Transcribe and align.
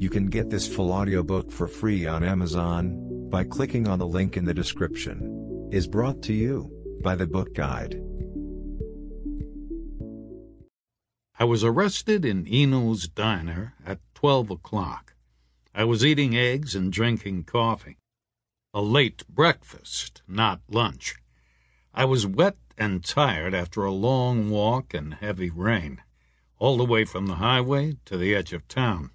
You 0.00 0.08
can 0.08 0.26
get 0.26 0.48
this 0.48 0.72
full 0.72 0.92
audiobook 0.92 1.50
for 1.50 1.66
free 1.66 2.06
on 2.06 2.22
Amazon 2.22 3.28
by 3.30 3.42
clicking 3.42 3.88
on 3.88 3.98
the 3.98 4.06
link 4.06 4.36
in 4.36 4.44
the 4.44 4.54
description. 4.54 5.68
Is 5.72 5.88
brought 5.88 6.22
to 6.22 6.32
you 6.32 6.70
by 7.02 7.16
the 7.16 7.26
Book 7.26 7.52
Guide. 7.52 8.00
I 11.36 11.44
was 11.44 11.64
arrested 11.64 12.24
in 12.24 12.46
Eno's 12.46 13.08
diner 13.08 13.74
at 13.84 13.98
12 14.14 14.50
o'clock. 14.50 15.14
I 15.74 15.82
was 15.82 16.04
eating 16.04 16.36
eggs 16.36 16.76
and 16.76 16.92
drinking 16.92 17.44
coffee. 17.44 17.98
A 18.72 18.80
late 18.80 19.26
breakfast, 19.28 20.22
not 20.28 20.60
lunch. 20.70 21.16
I 21.92 22.04
was 22.04 22.24
wet 22.24 22.56
and 22.78 23.04
tired 23.04 23.52
after 23.52 23.84
a 23.84 23.90
long 23.90 24.48
walk 24.48 24.94
and 24.94 25.14
heavy 25.14 25.50
rain, 25.50 26.02
all 26.56 26.76
the 26.76 26.84
way 26.84 27.04
from 27.04 27.26
the 27.26 27.36
highway 27.36 27.96
to 28.04 28.16
the 28.16 28.32
edge 28.32 28.52
of 28.52 28.68
town. 28.68 29.10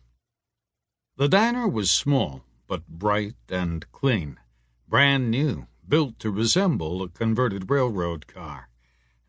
The 1.16 1.30
diner 1.30 1.68
was 1.68 1.92
small, 1.92 2.44
but 2.68 2.88
bright 2.88 3.36
and 3.48 3.86
clean, 3.92 4.40
brand 4.88 5.30
new, 5.30 5.68
built 5.88 6.18
to 6.20 6.32
resemble 6.32 7.04
a 7.04 7.10
converted 7.10 7.70
railroad 7.70 8.26
car, 8.26 8.68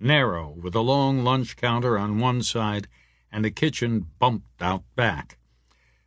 narrow, 0.01 0.49
with 0.49 0.75
a 0.75 0.81
long 0.81 1.25
lunch 1.25 1.57
counter 1.57 1.99
on 1.99 2.19
one 2.19 2.43
side 2.43 2.89
and 3.31 3.45
a 3.45 3.51
kitchen 3.51 4.07
bumped 4.19 4.63
out 4.63 4.83
back. 4.97 5.37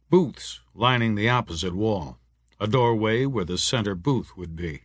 Booths 0.09 0.61
lining 0.73 1.13
the 1.13 1.29
opposite 1.29 1.75
wall, 1.75 2.17
a 2.59 2.65
doorway 2.65 3.27
where 3.27 3.45
the 3.45 3.59
center 3.59 3.93
booth 3.93 4.35
would 4.35 4.55
be. 4.55 4.81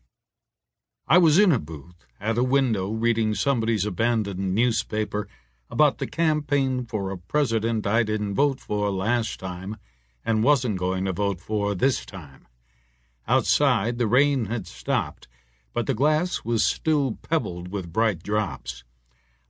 I 1.08 1.16
was 1.16 1.38
in 1.38 1.52
a 1.52 1.58
booth, 1.58 2.04
at 2.20 2.36
a 2.36 2.44
window, 2.44 2.90
reading 2.90 3.34
somebody's 3.34 3.86
abandoned 3.86 4.54
newspaper 4.54 5.26
about 5.70 5.96
the 5.96 6.06
campaign 6.06 6.84
for 6.84 7.10
a 7.10 7.16
president 7.16 7.86
I 7.86 8.02
didn't 8.02 8.34
vote 8.34 8.60
for 8.60 8.90
last 8.90 9.40
time 9.40 9.78
and 10.24 10.44
wasn't 10.44 10.78
going 10.78 11.04
to 11.04 11.12
vote 11.12 11.40
for 11.40 11.74
this 11.74 12.06
time. 12.06 12.46
Outside, 13.26 13.98
the 13.98 14.06
rain 14.06 14.46
had 14.46 14.66
stopped, 14.66 15.26
but 15.72 15.86
the 15.86 15.94
glass 15.94 16.44
was 16.44 16.64
still 16.64 17.18
pebbled 17.22 17.68
with 17.68 17.92
bright 17.92 18.22
drops. 18.22 18.84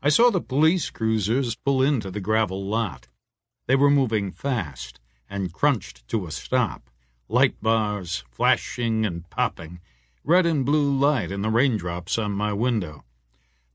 I 0.02 0.08
saw 0.08 0.30
the 0.30 0.40
police 0.40 0.90
cruisers 0.90 1.54
pull 1.56 1.82
into 1.82 2.10
the 2.10 2.20
gravel 2.20 2.64
lot. 2.64 3.08
They 3.66 3.76
were 3.76 3.90
moving 3.90 4.30
fast 4.30 4.98
and 5.28 5.52
crunched 5.52 6.08
to 6.08 6.26
a 6.26 6.30
stop, 6.30 6.90
light 7.28 7.60
bars 7.60 8.24
flashing 8.30 9.04
and 9.04 9.28
popping, 9.30 9.80
red 10.24 10.46
and 10.46 10.64
blue 10.64 10.96
light 10.96 11.30
in 11.30 11.42
the 11.42 11.50
raindrops 11.50 12.18
on 12.18 12.32
my 12.32 12.52
window. 12.52 13.04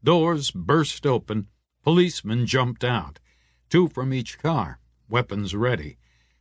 Doors 0.03 0.51
burst 0.51 1.05
open, 1.05 1.47
policemen 1.83 2.45
jumped 2.45 2.83
out, 2.83 3.19
two 3.69 3.87
from 3.87 4.13
each 4.13 4.39
car, 4.39 4.79
weapons 5.09 5.55
ready 5.55 5.97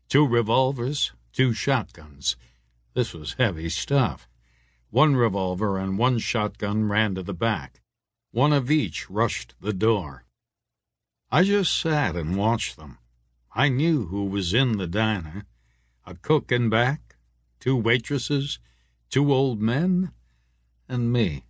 two 0.08 0.26
revolvers, 0.26 1.12
two 1.32 1.52
shotguns. 1.52 2.36
This 2.94 3.12
was 3.12 3.34
heavy 3.34 3.68
stuff. 3.68 4.28
One 4.90 5.16
revolver 5.16 5.78
and 5.78 5.98
one 5.98 6.18
shotgun 6.18 6.88
ran 6.88 7.14
to 7.16 7.22
the 7.22 7.34
back. 7.34 7.80
One 8.30 8.52
of 8.52 8.70
each 8.70 9.10
rushed 9.10 9.54
the 9.60 9.72
door. 9.72 10.24
I 11.30 11.42
just 11.42 11.78
sat 11.78 12.16
and 12.16 12.36
watched 12.36 12.76
them. 12.76 12.98
I 13.54 13.68
knew 13.68 14.06
who 14.06 14.24
was 14.24 14.54
in 14.54 14.78
the 14.78 14.86
diner 14.86 15.46
a 16.06 16.14
cook 16.14 16.52
in 16.52 16.68
back, 16.68 17.16
two 17.58 17.76
waitresses, 17.76 18.60
two 19.10 19.34
old 19.34 19.60
men, 19.60 20.12
and 20.88 21.12
me. 21.12 21.44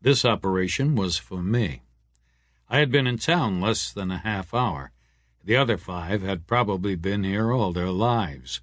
This 0.00 0.24
operation 0.24 0.94
was 0.94 1.18
for 1.18 1.42
me. 1.42 1.82
I 2.68 2.78
had 2.78 2.90
been 2.90 3.06
in 3.06 3.18
town 3.18 3.60
less 3.60 3.92
than 3.92 4.10
a 4.10 4.18
half 4.18 4.54
hour. 4.54 4.92
The 5.42 5.56
other 5.56 5.78
five 5.78 6.20
had 6.20 6.46
probably 6.46 6.96
been 6.96 7.24
here 7.24 7.50
all 7.50 7.72
their 7.72 7.90
lives. 7.90 8.60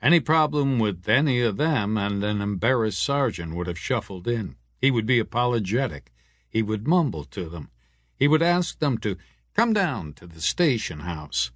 Any 0.00 0.18
problem 0.18 0.78
with 0.78 1.06
any 1.08 1.40
of 1.42 1.58
them, 1.58 1.98
and 1.98 2.24
an 2.24 2.40
embarrassed 2.40 3.02
sergeant 3.02 3.54
would 3.54 3.66
have 3.66 3.78
shuffled 3.78 4.26
in. 4.26 4.56
He 4.80 4.90
would 4.90 5.04
be 5.04 5.18
apologetic. 5.18 6.12
He 6.48 6.62
would 6.62 6.88
mumble 6.88 7.24
to 7.24 7.48
them. 7.50 7.70
He 8.14 8.28
would 8.28 8.42
ask 8.42 8.78
them 8.78 8.96
to 8.98 9.18
come 9.54 9.72
down 9.72 10.14
to 10.14 10.26
the 10.26 10.40
station 10.40 11.00
house. 11.00 11.50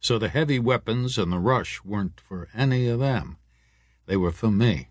So 0.00 0.18
the 0.18 0.28
heavy 0.28 0.60
weapons 0.60 1.18
and 1.18 1.32
the 1.32 1.38
rush 1.38 1.82
weren't 1.84 2.20
for 2.20 2.48
any 2.54 2.86
of 2.86 3.00
them. 3.00 3.38
They 4.06 4.16
were 4.16 4.32
for 4.32 4.52
me. 4.52 4.88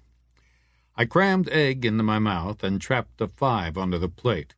I 0.97 1.05
crammed 1.05 1.47
egg 1.49 1.85
into 1.85 2.03
my 2.03 2.19
mouth 2.19 2.63
and 2.63 2.81
trapped 2.81 3.17
the 3.17 3.29
five 3.29 3.77
under 3.77 3.97
the 3.97 4.09
plate 4.09 4.55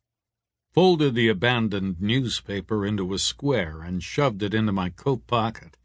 folded 0.78 1.16
the 1.16 1.26
abandoned 1.26 2.00
newspaper 2.00 2.86
into 2.86 3.12
a 3.12 3.18
square 3.18 3.82
and 3.82 4.00
shoved 4.00 4.44
it 4.44 4.54
into 4.54 4.70
my 4.70 4.88
coat 4.88 5.26
pocket, 5.26 5.76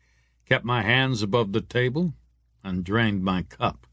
kept 0.46 0.64
my 0.64 0.84
hands 0.84 1.24
above 1.24 1.52
the 1.52 1.62
table, 1.62 2.14
and 2.64 2.84
drained 2.84 3.24
my 3.24 3.42
cup. 3.42 3.88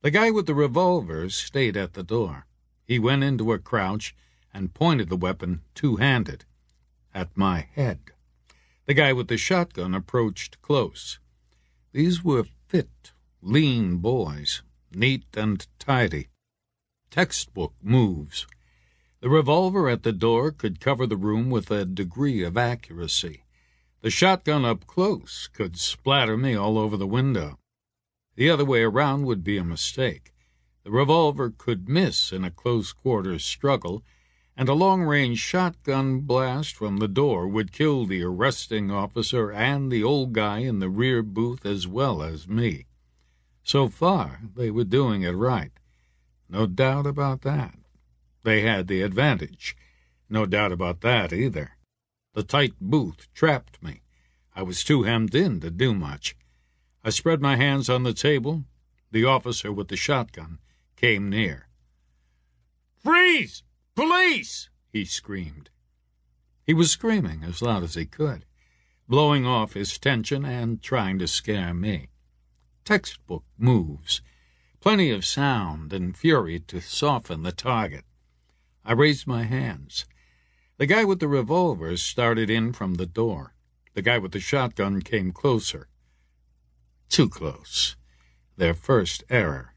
The 0.00 0.10
guy 0.10 0.30
with 0.30 0.46
the 0.46 0.54
revolver 0.54 1.28
stayed 1.28 1.76
at 1.76 1.92
the 1.92 2.02
door. 2.02 2.46
He 2.86 2.98
went 2.98 3.24
into 3.24 3.52
a 3.52 3.58
crouch 3.58 4.16
and 4.54 4.72
pointed 4.72 5.10
the 5.10 5.18
weapon 5.18 5.60
two 5.74 5.96
handed 5.96 6.46
at 7.12 7.36
my 7.36 7.68
head. 7.74 8.00
The 8.86 8.94
guy 8.94 9.12
with 9.12 9.28
the 9.28 9.36
shotgun 9.36 9.94
approached 9.94 10.62
close. 10.62 11.18
These 11.92 12.24
were 12.24 12.46
fit, 12.68 13.12
lean 13.42 13.98
boys, 13.98 14.62
neat 14.94 15.26
and 15.36 15.66
tidy. 15.78 16.28
Textbook 17.10 17.74
moves 17.82 18.46
the 19.24 19.30
revolver 19.30 19.88
at 19.88 20.02
the 20.02 20.12
door 20.12 20.50
could 20.50 20.78
cover 20.78 21.06
the 21.06 21.16
room 21.16 21.48
with 21.48 21.70
a 21.70 21.86
degree 21.86 22.42
of 22.42 22.58
accuracy. 22.58 23.42
The 24.02 24.10
shotgun 24.10 24.66
up 24.66 24.86
close 24.86 25.48
could 25.50 25.78
splatter 25.78 26.36
me 26.36 26.54
all 26.54 26.76
over 26.76 26.98
the 26.98 27.06
window. 27.06 27.58
The 28.36 28.50
other 28.50 28.66
way 28.66 28.82
around 28.82 29.24
would 29.24 29.42
be 29.42 29.56
a 29.56 29.64
mistake. 29.64 30.34
The 30.82 30.90
revolver 30.90 31.48
could 31.48 31.88
miss 31.88 32.34
in 32.34 32.44
a 32.44 32.50
close 32.50 32.92
quarters 32.92 33.46
struggle, 33.46 34.04
and 34.58 34.68
a 34.68 34.74
long 34.74 35.00
range 35.00 35.38
shotgun 35.38 36.20
blast 36.20 36.76
from 36.76 36.98
the 36.98 37.08
door 37.08 37.48
would 37.48 37.72
kill 37.72 38.04
the 38.04 38.22
arresting 38.22 38.90
officer 38.90 39.50
and 39.50 39.90
the 39.90 40.04
old 40.04 40.34
guy 40.34 40.58
in 40.58 40.80
the 40.80 40.90
rear 40.90 41.22
booth 41.22 41.64
as 41.64 41.88
well 41.88 42.22
as 42.22 42.46
me. 42.46 42.88
So 43.62 43.88
far, 43.88 44.42
they 44.54 44.70
were 44.70 44.84
doing 44.84 45.22
it 45.22 45.30
right. 45.30 45.72
No 46.46 46.66
doubt 46.66 47.06
about 47.06 47.40
that. 47.40 47.78
They 48.44 48.60
had 48.60 48.88
the 48.88 49.00
advantage. 49.00 49.74
No 50.28 50.44
doubt 50.44 50.70
about 50.70 51.00
that 51.00 51.32
either. 51.32 51.72
The 52.34 52.42
tight 52.42 52.74
booth 52.78 53.26
trapped 53.32 53.82
me. 53.82 54.02
I 54.54 54.62
was 54.62 54.84
too 54.84 55.04
hemmed 55.04 55.34
in 55.34 55.60
to 55.60 55.70
do 55.70 55.94
much. 55.94 56.36
I 57.02 57.10
spread 57.10 57.40
my 57.40 57.56
hands 57.56 57.88
on 57.88 58.02
the 58.02 58.12
table. 58.12 58.64
The 59.10 59.24
officer 59.24 59.72
with 59.72 59.88
the 59.88 59.96
shotgun 59.96 60.58
came 60.94 61.30
near. 61.30 61.68
Freeze! 63.02 63.62
Police! 63.94 64.68
he 64.92 65.06
screamed. 65.06 65.70
He 66.66 66.74
was 66.74 66.90
screaming 66.90 67.44
as 67.44 67.62
loud 67.62 67.82
as 67.82 67.94
he 67.94 68.04
could, 68.04 68.44
blowing 69.08 69.46
off 69.46 69.72
his 69.72 69.98
tension 69.98 70.44
and 70.44 70.82
trying 70.82 71.18
to 71.18 71.28
scare 71.28 71.72
me. 71.72 72.08
Textbook 72.84 73.44
moves. 73.56 74.20
Plenty 74.80 75.10
of 75.10 75.24
sound 75.24 75.94
and 75.94 76.16
fury 76.16 76.60
to 76.60 76.80
soften 76.80 77.42
the 77.42 77.52
target. 77.52 78.04
I 78.84 78.92
raised 78.92 79.26
my 79.26 79.44
hands. 79.44 80.04
The 80.76 80.86
guy 80.86 81.04
with 81.04 81.20
the 81.20 81.28
revolver 81.28 81.96
started 81.96 82.50
in 82.50 82.72
from 82.72 82.94
the 82.94 83.06
door. 83.06 83.54
The 83.94 84.02
guy 84.02 84.18
with 84.18 84.32
the 84.32 84.40
shotgun 84.40 85.00
came 85.00 85.32
closer. 85.32 85.88
Too 87.08 87.28
close. 87.28 87.96
Their 88.56 88.74
first 88.74 89.24
error. 89.30 89.74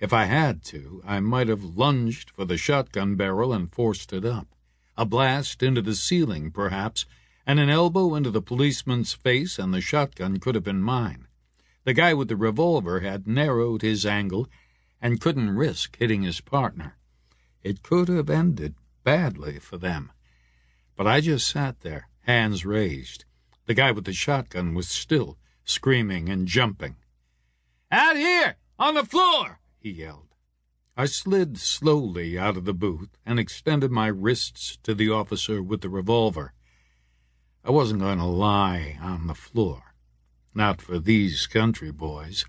If 0.00 0.12
I 0.12 0.24
had 0.24 0.64
to, 0.64 1.00
I 1.06 1.20
might 1.20 1.46
have 1.46 1.62
lunged 1.62 2.30
for 2.30 2.44
the 2.44 2.56
shotgun 2.56 3.14
barrel 3.14 3.52
and 3.52 3.72
forced 3.72 4.12
it 4.12 4.24
up. 4.24 4.48
A 4.96 5.04
blast 5.04 5.62
into 5.62 5.80
the 5.80 5.94
ceiling, 5.94 6.50
perhaps, 6.50 7.06
and 7.46 7.60
an 7.60 7.70
elbow 7.70 8.14
into 8.14 8.30
the 8.30 8.42
policeman's 8.42 9.12
face, 9.12 9.58
and 9.58 9.72
the 9.72 9.80
shotgun 9.80 10.40
could 10.40 10.56
have 10.56 10.64
been 10.64 10.82
mine. 10.82 11.28
The 11.84 11.92
guy 11.92 12.14
with 12.14 12.28
the 12.28 12.36
revolver 12.36 13.00
had 13.00 13.26
narrowed 13.26 13.82
his 13.82 14.04
angle 14.04 14.48
and 15.00 15.20
couldn't 15.20 15.50
risk 15.50 15.96
hitting 15.98 16.22
his 16.22 16.40
partner. 16.40 16.96
It 17.62 17.82
could 17.82 18.08
have 18.08 18.28
ended 18.28 18.74
badly 19.04 19.58
for 19.58 19.78
them. 19.78 20.10
But 20.96 21.06
I 21.06 21.20
just 21.20 21.48
sat 21.48 21.80
there, 21.80 22.08
hands 22.22 22.64
raised. 22.64 23.24
The 23.66 23.74
guy 23.74 23.92
with 23.92 24.04
the 24.04 24.12
shotgun 24.12 24.74
was 24.74 24.88
still 24.88 25.38
screaming 25.64 26.28
and 26.28 26.48
jumping. 26.48 26.96
Out 27.90 28.16
here! 28.16 28.56
On 28.78 28.94
the 28.94 29.04
floor! 29.04 29.60
he 29.78 29.90
yelled. 29.90 30.34
I 30.96 31.06
slid 31.06 31.58
slowly 31.58 32.38
out 32.38 32.56
of 32.56 32.64
the 32.64 32.74
booth 32.74 33.16
and 33.24 33.38
extended 33.38 33.90
my 33.90 34.08
wrists 34.08 34.76
to 34.82 34.94
the 34.94 35.10
officer 35.10 35.62
with 35.62 35.80
the 35.80 35.88
revolver. 35.88 36.52
I 37.64 37.70
wasn't 37.70 38.00
going 38.00 38.18
to 38.18 38.24
lie 38.24 38.98
on 39.00 39.26
the 39.26 39.34
floor. 39.34 39.94
Not 40.54 40.82
for 40.82 40.98
these 40.98 41.46
country 41.46 41.92
boys. 41.92 42.44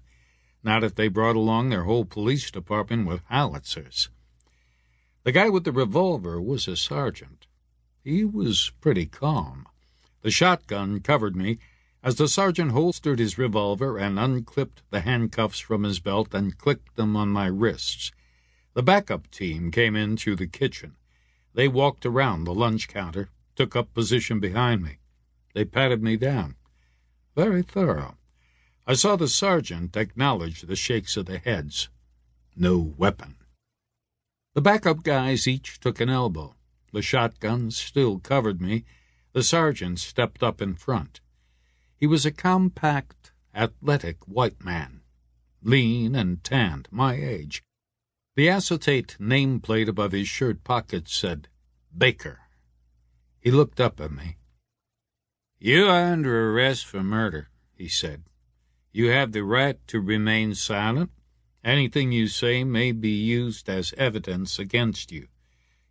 Not 0.64 0.84
if 0.84 0.96
they 0.96 1.08
brought 1.08 1.36
along 1.36 1.70
their 1.70 1.84
whole 1.84 2.06
police 2.06 2.50
department 2.52 3.08
with 3.08 3.22
howitzers. 3.30 4.10
The 5.24 5.32
guy 5.32 5.48
with 5.48 5.64
the 5.64 5.72
revolver 5.72 6.42
was 6.42 6.68
a 6.68 6.76
sergeant. 6.76 7.48
He 8.04 8.26
was 8.26 8.74
pretty 8.82 9.06
calm. 9.06 9.68
The 10.22 10.32
shotgun 10.32 11.00
covered 11.00 11.34
me, 11.34 11.60
As 12.04 12.16
the 12.16 12.28
sergeant 12.28 12.74
holstered 12.74 13.20
his 13.20 13.38
revolver 13.38 13.98
and 13.98 14.20
unclipped 14.20 14.84
the 14.90 15.00
handcuffs 15.00 15.60
from 15.60 15.84
his 15.84 16.02
belt 16.02 16.34
and 16.34 16.58
clicked 16.58 16.98
them 16.98 17.16
on 17.16 17.30
my 17.30 17.46
wrists, 17.46 18.12
the 18.74 18.84
backup 18.84 19.32
team 19.32 19.72
came 19.72 19.96
in 19.96 20.18
through 20.18 20.36
the 20.36 20.48
kitchen. 20.48 20.98
They 21.54 21.70
walked 21.70 22.06
around 22.06 22.44
the 22.44 22.54
lunch 22.54 22.90
counter, 22.90 23.30
took 23.56 23.78
up 23.78 23.94
position 23.94 24.42
behind 24.42 24.84
me. 24.84 24.98
They 25.54 25.64
patted 25.64 26.04
me 26.04 26.18
down. 26.18 26.58
Very 27.34 27.64
thorough. 27.64 28.18
I 28.86 28.96
saw 28.96 29.16
the 29.16 29.30
sergeant 29.30 29.96
acknowledge 29.96 30.64
the 30.64 30.76
shakes 30.76 31.16
of 31.16 31.28
the 31.28 31.38
heads. 31.38 31.88
No 32.58 32.78
weapon. 32.98 33.38
The 34.54 34.62
backup 34.62 35.02
guys 35.02 35.48
each 35.48 35.80
took 35.80 36.00
an 36.00 36.10
elbow. 36.10 36.56
The 36.92 37.02
shotguns 37.02 37.76
still 37.76 38.20
covered 38.20 38.62
me. 38.62 38.86
The 39.32 39.42
sergeant 39.42 40.00
stepped 40.00 40.44
up 40.44 40.62
in 40.62 40.76
front. 40.76 41.22
He 41.98 42.06
was 42.06 42.26
a 42.26 42.32
compact, 42.32 43.32
athletic 43.56 44.28
white 44.28 44.64
man, 44.64 45.02
lean 45.64 46.14
and 46.14 46.44
tanned, 46.44 46.88
my 46.92 47.16
age. 47.16 47.64
The 48.36 48.50
acetate 48.50 49.18
nameplate 49.20 49.88
above 49.88 50.12
his 50.12 50.28
shirt 50.28 50.64
pocket 50.64 51.10
said, 51.10 51.48
Baker. 51.96 52.42
He 53.40 53.50
looked 53.50 53.80
up 53.80 54.00
at 54.00 54.12
me. 54.12 54.38
You 55.60 55.88
are 55.88 56.12
under 56.12 56.52
arrest 56.52 56.86
for 56.86 57.02
murder, 57.02 57.50
he 57.74 57.88
said. 57.88 58.24
You 58.92 59.10
have 59.10 59.32
the 59.32 59.44
right 59.44 59.80
to 59.88 60.00
remain 60.00 60.54
silent. 60.54 61.12
Anything 61.64 62.12
you 62.12 62.28
say 62.28 62.66
may 62.66 62.92
be 62.92 63.10
used 63.10 63.70
as 63.70 63.94
evidence 63.98 64.60
against 64.60 65.14
you. 65.14 65.30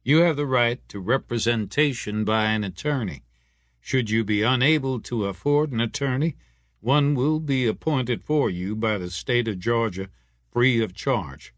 You 0.05 0.19
have 0.19 0.37
the 0.37 0.47
right 0.47 0.87
to 0.89 1.01
representation 1.01 2.25
by 2.25 2.47
an 2.47 2.63
attorney. 2.63 3.25
Should 3.81 4.11
you 4.11 4.23
be 4.23 4.43
unable 4.43 5.01
to 5.01 5.25
afford 5.25 5.73
an 5.73 5.81
attorney, 5.81 6.37
one 6.81 7.15
will 7.15 7.41
be 7.41 7.67
appointed 7.67 8.23
for 8.23 8.51
you 8.51 8.77
by 8.77 8.99
the 8.99 9.11
state 9.11 9.49
of 9.49 9.59
Georgia 9.59 10.11
free 10.51 10.83
of 10.83 10.93
charge. 10.93 11.55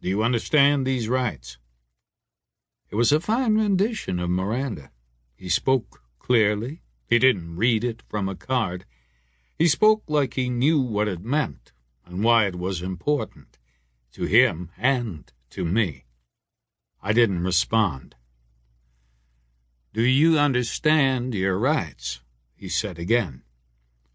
Do 0.00 0.08
you 0.08 0.22
understand 0.22 0.86
these 0.86 1.08
rights? 1.08 1.58
It 2.90 2.94
was 2.94 3.12
a 3.12 3.20
fine 3.20 3.56
rendition 3.56 4.18
of 4.18 4.30
Miranda. 4.30 4.90
He 5.36 5.50
spoke 5.50 6.02
clearly. 6.18 6.80
He 7.06 7.18
didn't 7.18 7.56
read 7.56 7.84
it 7.84 8.02
from 8.08 8.30
a 8.30 8.34
card. 8.34 8.86
He 9.58 9.68
spoke 9.68 10.04
like 10.08 10.34
he 10.34 10.48
knew 10.48 10.80
what 10.80 11.08
it 11.08 11.22
meant 11.22 11.71
and 12.04 12.24
why 12.24 12.46
it 12.46 12.56
was 12.56 12.82
important 12.82 13.58
to 14.12 14.24
him 14.24 14.70
and 14.76 15.32
to 15.50 15.64
me. 15.64 16.04
I 17.02 17.12
didn't 17.12 17.42
respond. 17.42 18.14
Do 19.92 20.02
you 20.02 20.38
understand 20.38 21.34
your 21.34 21.58
rights? 21.58 22.20
he 22.54 22.68
said 22.68 22.98
again. 22.98 23.42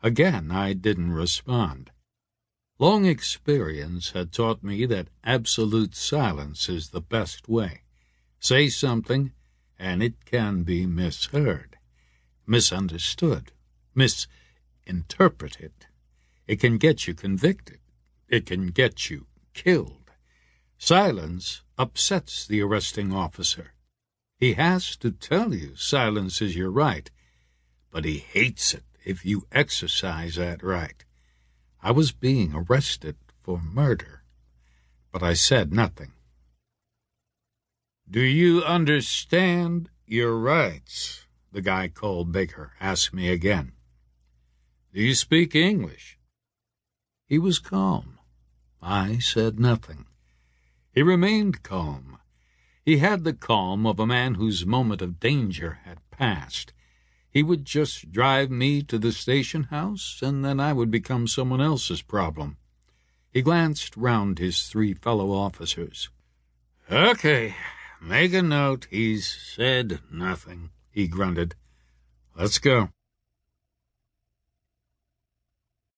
Again, 0.01 0.51
I 0.51 0.73
didn't 0.73 1.11
respond. 1.11 1.91
Long 2.79 3.05
experience 3.05 4.11
had 4.11 4.31
taught 4.31 4.63
me 4.63 4.85
that 4.85 5.09
absolute 5.23 5.95
silence 5.95 6.69
is 6.69 6.89
the 6.89 7.01
best 7.01 7.49
way. 7.49 7.81
Say 8.39 8.69
something, 8.69 9.31
and 9.79 10.03
it 10.03 10.25
can 10.25 10.63
be 10.63 10.85
misheard, 10.85 11.77
misunderstood, 12.45 13.51
misinterpreted. 13.95 15.87
It 16.47 16.59
can 16.59 16.77
get 16.77 17.07
you 17.07 17.13
convicted. 17.13 17.79
It 18.29 18.45
can 18.45 18.67
get 18.67 19.09
you 19.09 19.27
killed. 19.53 20.11
Silence 20.77 21.61
upsets 21.77 22.47
the 22.47 22.61
arresting 22.61 23.13
officer. 23.13 23.73
He 24.37 24.53
has 24.53 24.95
to 24.97 25.11
tell 25.11 25.53
you 25.53 25.75
silence 25.75 26.41
is 26.41 26.55
your 26.55 26.71
right, 26.71 27.09
but 27.91 28.05
he 28.05 28.19
hates 28.19 28.73
it 28.73 28.83
if 29.03 29.25
you 29.25 29.47
exercise 29.51 30.35
that 30.35 30.63
right. 30.63 31.03
I 31.81 31.91
was 31.91 32.11
being 32.11 32.53
arrested 32.53 33.17
for 33.41 33.59
murder, 33.59 34.23
but 35.11 35.23
I 35.23 35.33
said 35.33 35.73
nothing. 35.73 36.13
Do 38.09 38.21
you 38.21 38.63
understand 38.63 39.89
your 40.05 40.37
rights? 40.37 41.25
The 41.51 41.61
guy 41.61 41.87
called 41.87 42.31
Baker 42.31 42.73
asked 42.79 43.13
me 43.13 43.29
again. 43.29 43.73
Do 44.93 45.01
you 45.01 45.15
speak 45.15 45.55
English? 45.55 46.16
He 47.27 47.37
was 47.37 47.59
calm. 47.59 48.19
I 48.81 49.19
said 49.19 49.59
nothing. 49.59 50.05
He 50.93 51.03
remained 51.03 51.61
calm. 51.61 52.19
He 52.85 52.99
had 52.99 53.25
the 53.25 53.33
calm 53.33 53.85
of 53.85 53.99
a 53.99 54.07
man 54.07 54.35
whose 54.35 54.65
moment 54.65 55.01
of 55.01 55.19
danger 55.19 55.79
had 55.83 55.99
passed. 56.09 56.71
He 57.29 57.43
would 57.43 57.65
just 57.65 58.13
drive 58.13 58.49
me 58.49 58.81
to 58.83 58.97
the 58.97 59.11
station 59.11 59.63
house, 59.63 60.21
and 60.23 60.43
then 60.43 60.61
I 60.61 60.71
would 60.71 60.89
become 60.89 61.27
someone 61.27 61.59
else's 61.59 62.01
problem. 62.01 62.57
He 63.33 63.41
glanced 63.41 63.97
round 63.97 64.39
his 64.39 64.67
three 64.67 64.93
fellow 64.93 65.33
officers. 65.33 66.09
Okay, 66.89 67.55
make 68.01 68.33
a 68.33 68.41
note. 68.41 68.87
He's 68.89 69.27
said 69.27 69.99
nothing, 70.09 70.69
he 70.89 71.07
grunted. 71.07 71.55
Let's 72.35 72.57
go. 72.57 72.89